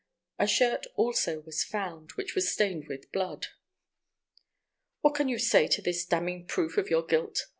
[0.39, 3.49] A shirt, also, was found, which was stained with blood.
[5.01, 7.45] "What can you say to this damning proof of your guilt?"